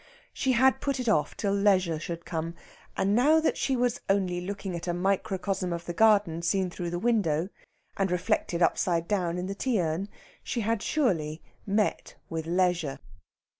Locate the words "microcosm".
4.95-5.71